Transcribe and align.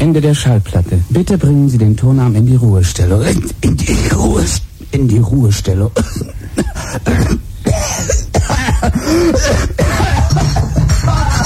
Ende 0.00 0.22
der 0.22 0.34
Schallplatte. 0.34 0.98
Bitte 1.10 1.36
bringen 1.36 1.68
Sie 1.68 1.76
den 1.76 1.94
Tonarm 1.94 2.34
in 2.34 2.46
die 2.46 2.56
Ruhestellung. 2.56 3.22
In 3.60 3.76
die, 3.76 3.94
Ruhe, 4.14 4.46
in 4.92 5.06
die 5.06 5.18
Ruhestellung. 5.18 5.90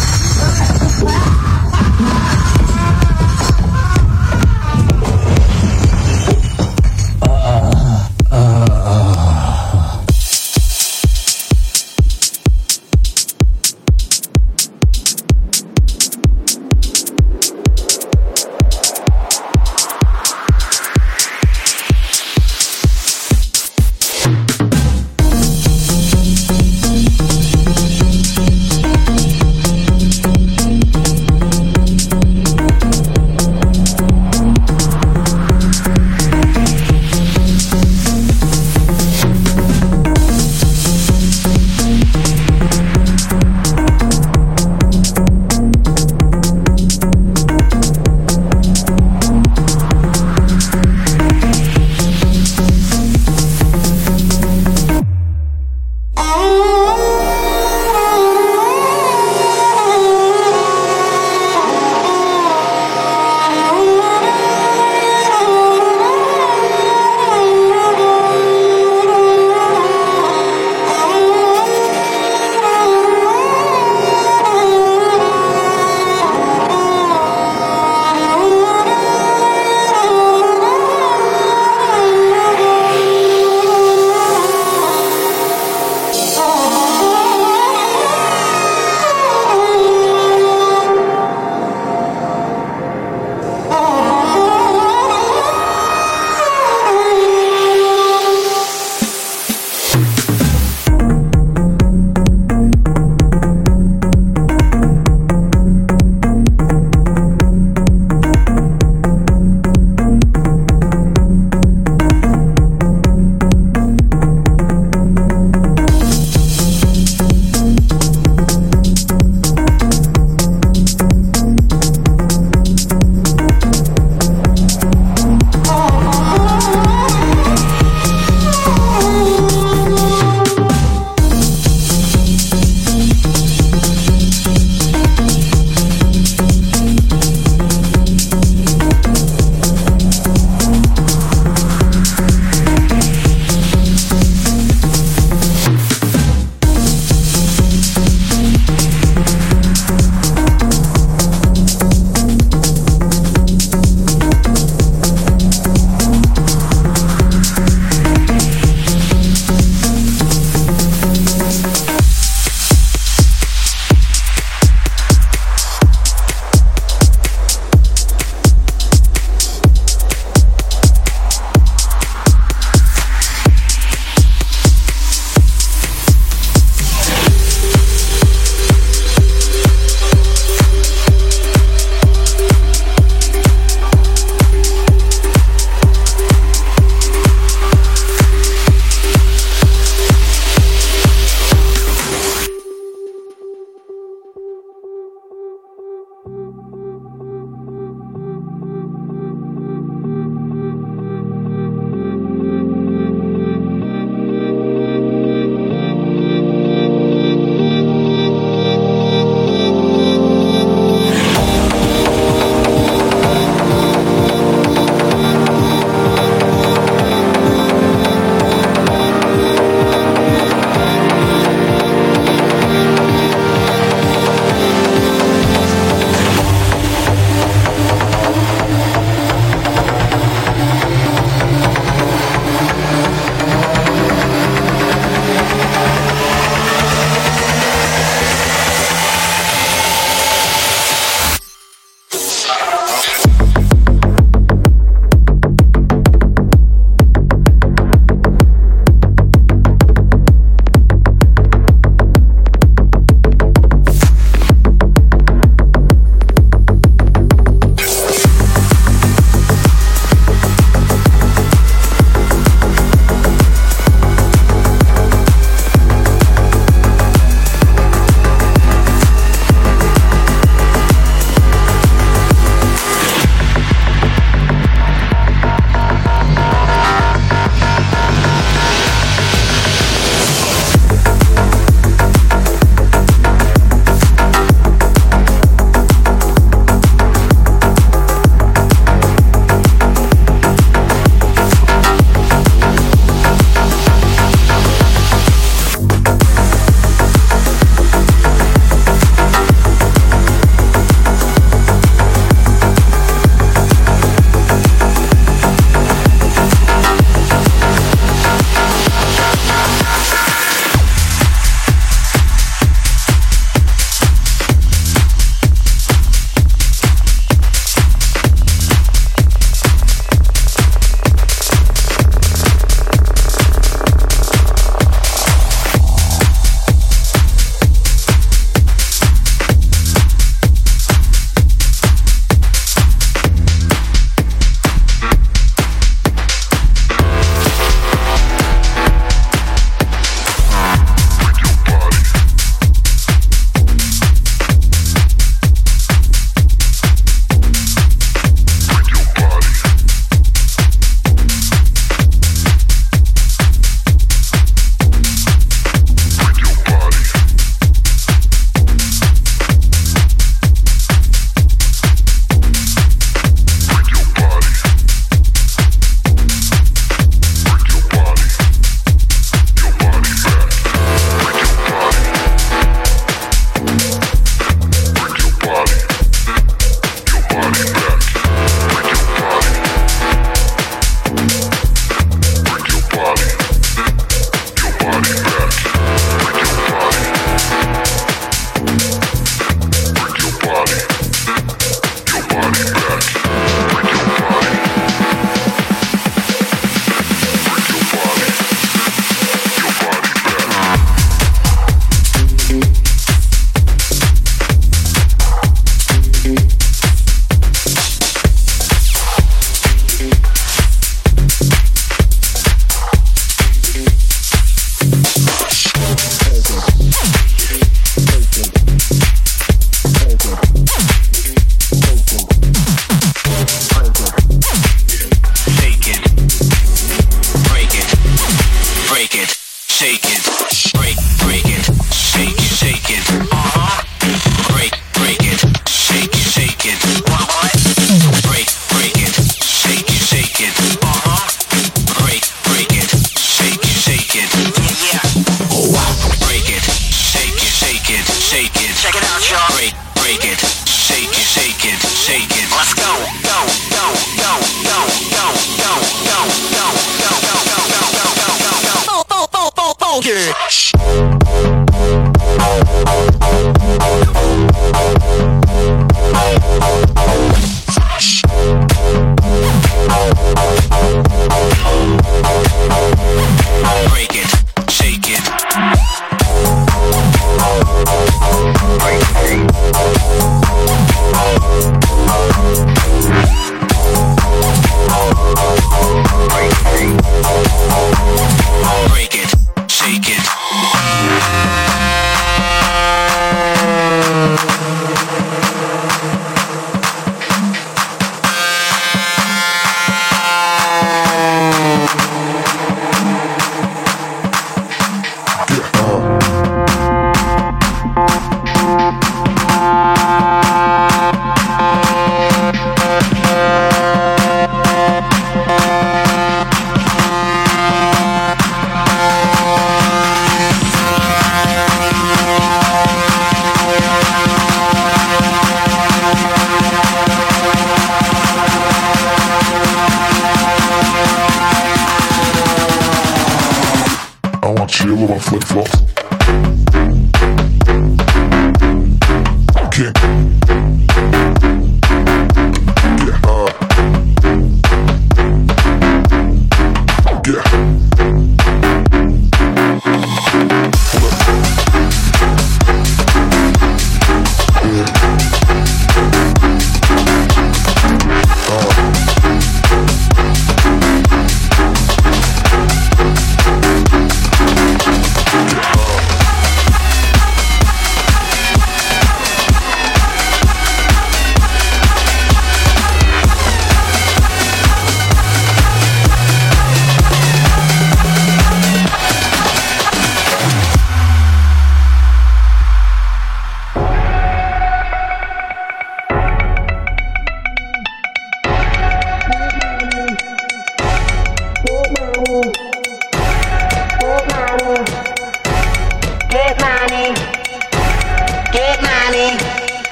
get 436.64 436.78
it. 436.82 437.43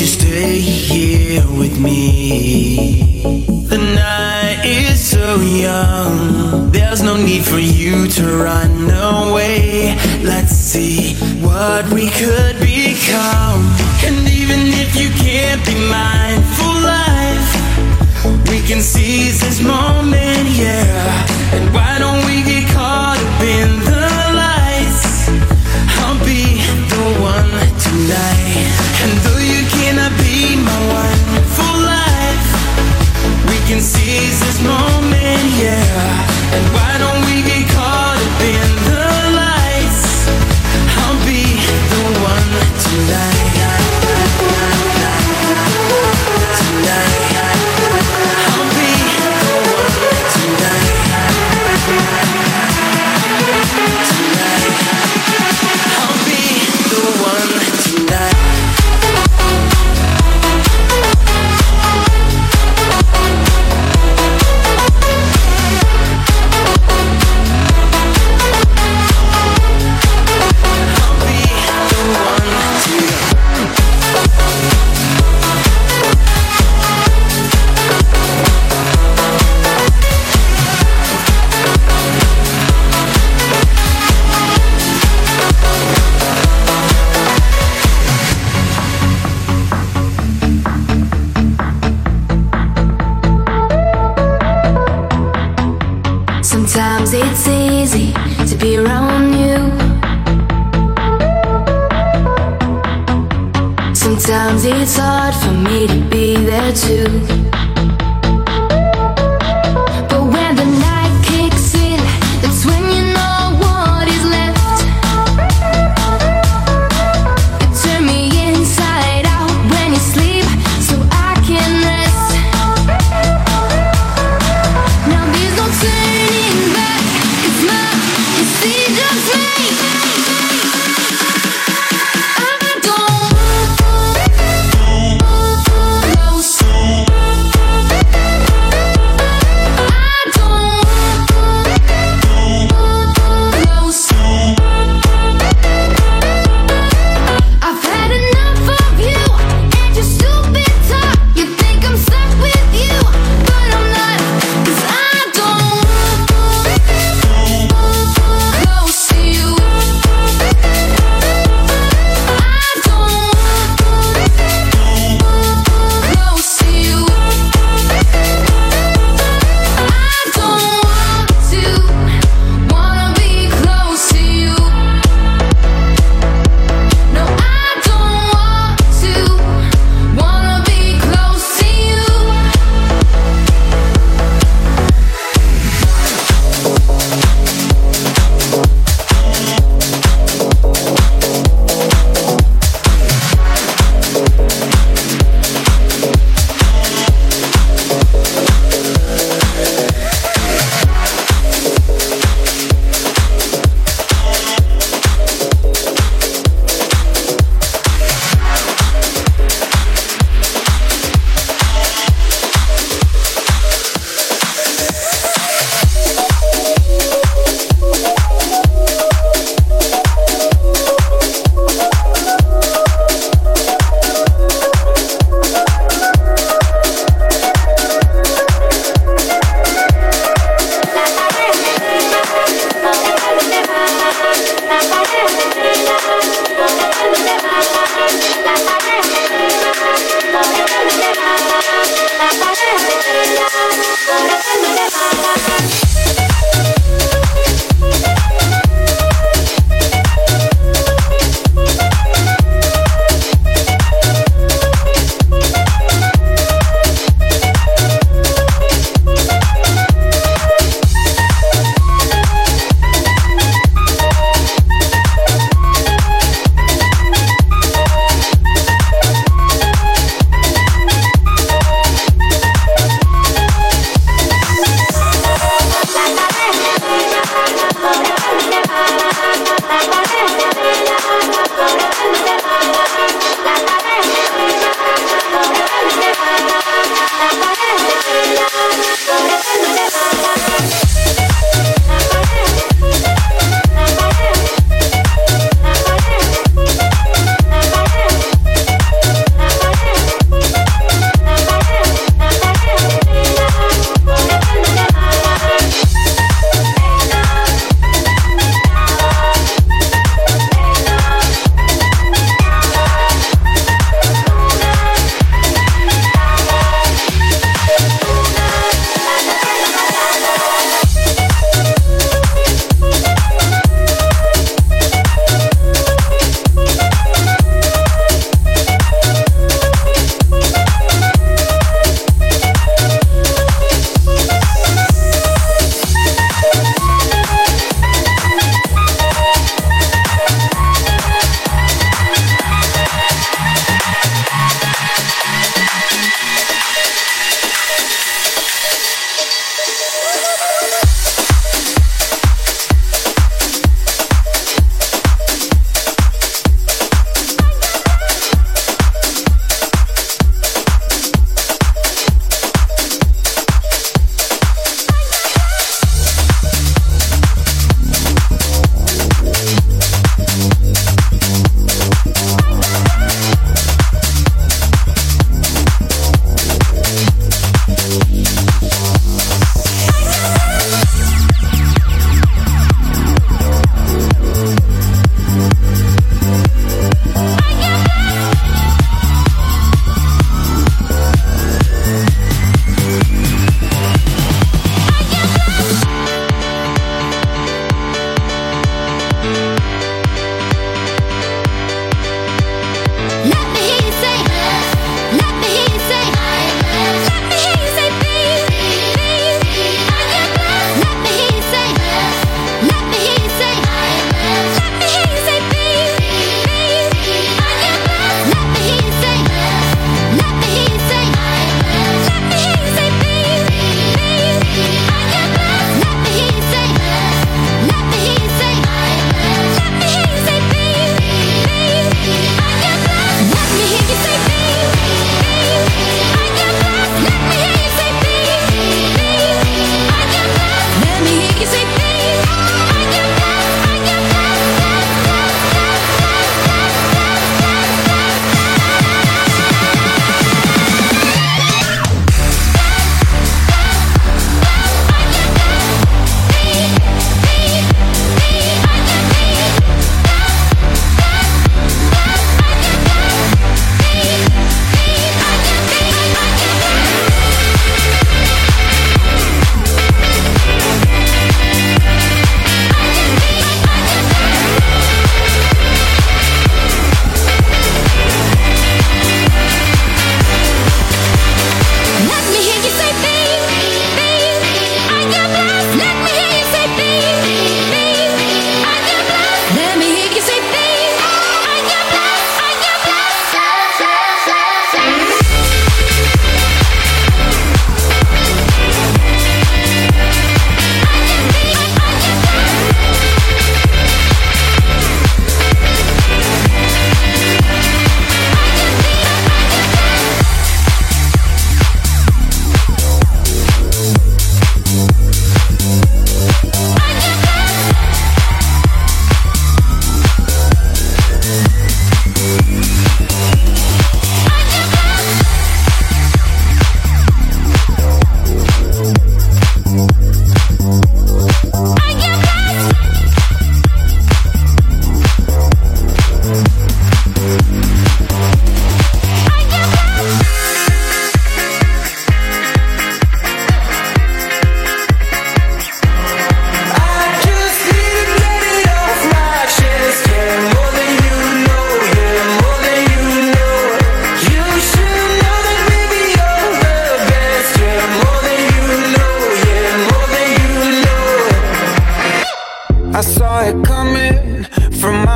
You 0.00 0.06
stay 0.06 0.58
here 0.60 1.42
with 1.58 1.80
me? 1.80 3.22
The 3.68 3.78
night 3.78 4.60
is 4.64 5.00
so 5.00 5.40
young. 5.40 6.70
There's 6.70 7.02
no 7.02 7.16
need 7.16 7.44
for 7.44 7.58
you 7.58 8.06
to 8.08 8.22
run 8.36 8.90
away. 8.90 9.96
Let's 10.22 10.52
see 10.52 11.14
what 11.40 11.90
we 11.92 12.10
could 12.10 12.58
become. 12.60 13.62
And 14.04 14.28
even 14.28 14.60
if 14.82 14.96
you 15.00 15.08
can't 15.24 15.64
be 15.64 15.74
mine 15.88 16.42
for 16.58 16.74
life, 16.96 17.50
we 18.50 18.60
can 18.68 18.82
seize 18.82 19.40
this 19.40 19.62
moment, 19.62 20.46
yeah. 20.50 21.54
And 21.54 21.72
why 21.72 21.98
don't 21.98 22.22
we 22.26 22.42
get 22.42 22.68
caught 22.74 23.18
up 23.18 23.42
in 23.42 23.84
the 23.84 23.95
seize 33.86 34.40
this 34.40 34.60
moment, 34.60 35.46
yeah. 35.62 36.54
And 36.54 36.64
why 36.74 36.98
don't 36.98 37.25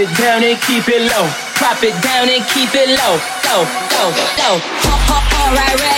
it 0.00 0.16
down 0.16 0.42
and 0.42 0.58
keep 0.62 0.88
it 0.88 1.02
low. 1.12 1.28
Drop 1.56 1.82
it 1.82 1.92
down 2.02 2.28
and 2.28 2.42
keep 2.48 2.72
it 2.74 2.88
low. 2.88 3.20
Low, 3.44 3.62
low, 3.92 4.08
low. 4.40 4.56
All 5.36 5.52
right, 5.52 5.89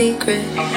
secret. 0.00 0.69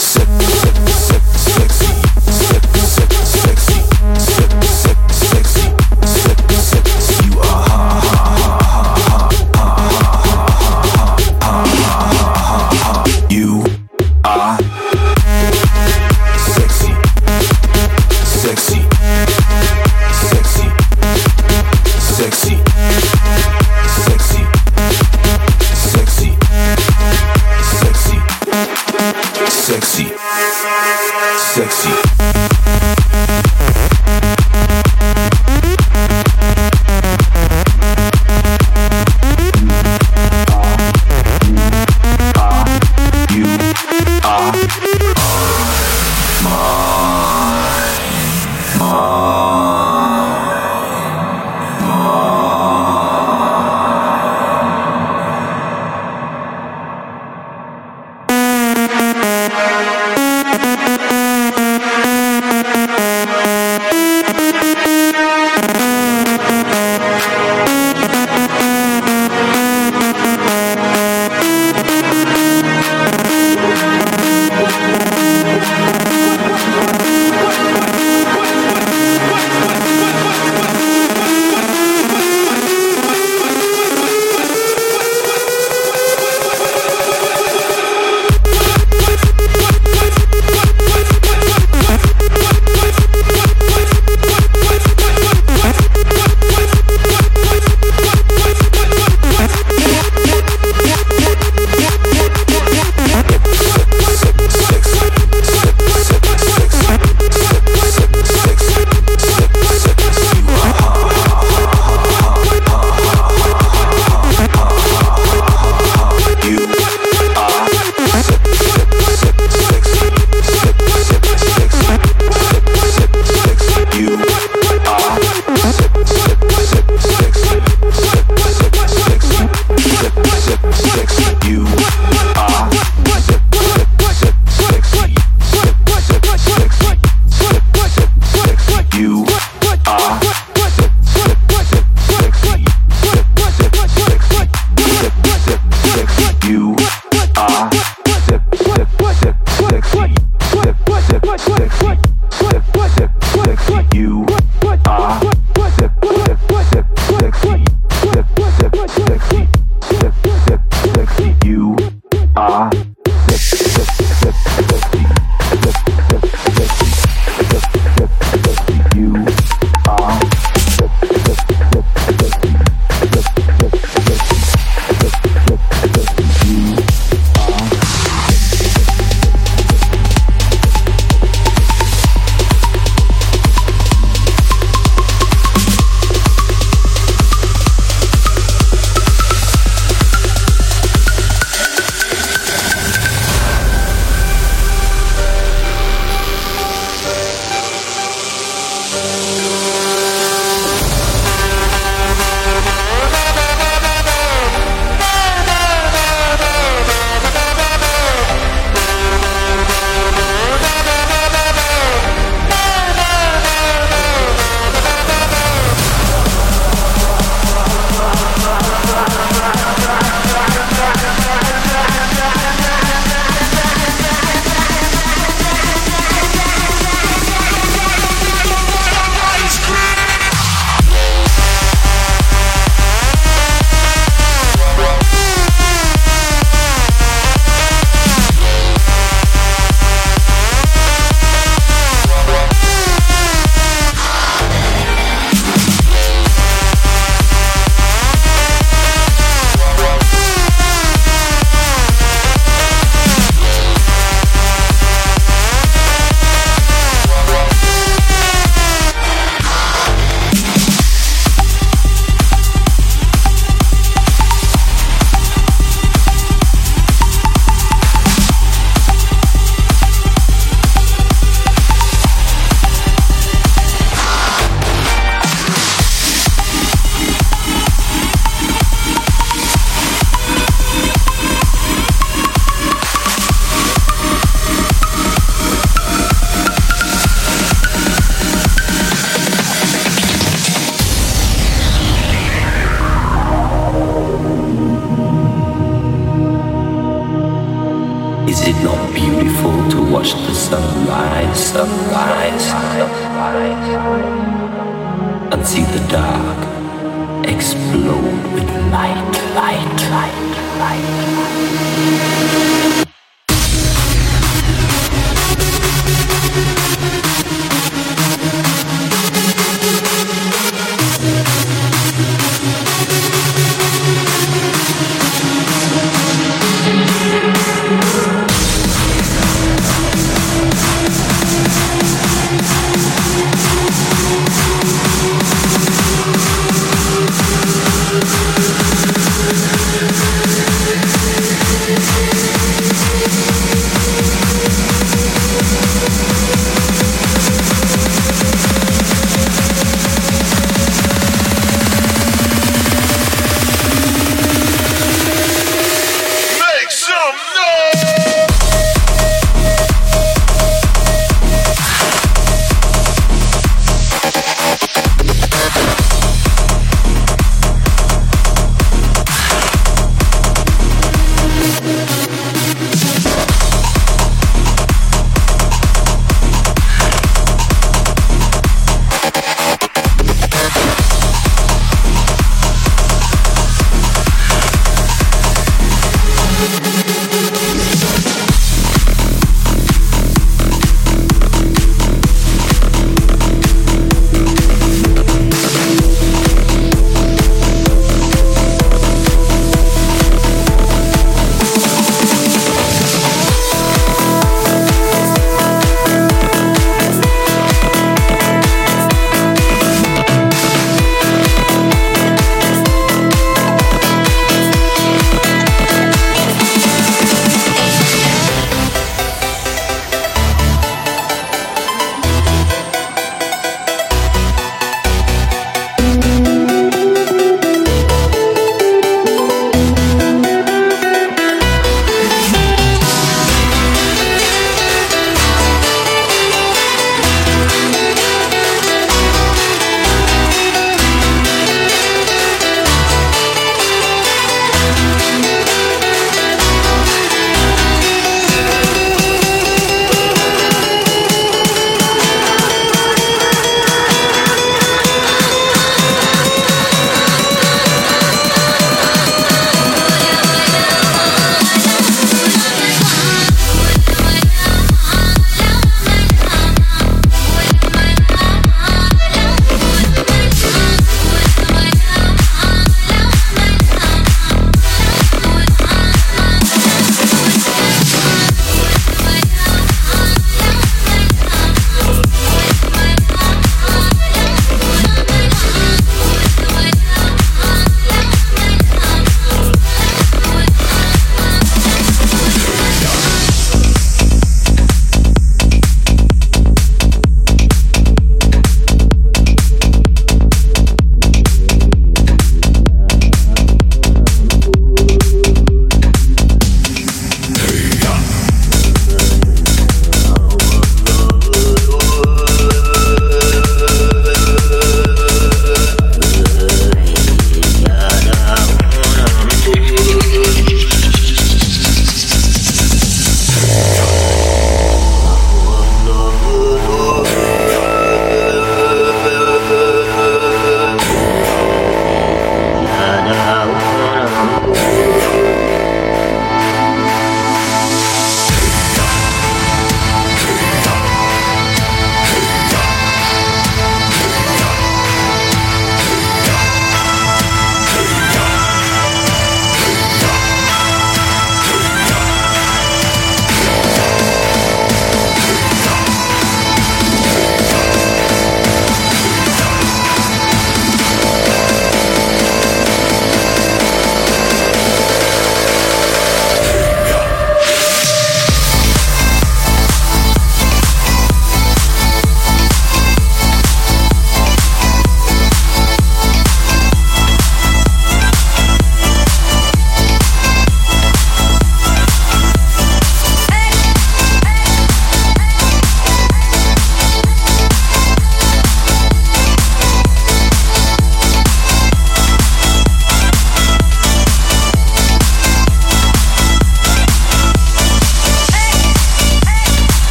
sick. 0.00 0.49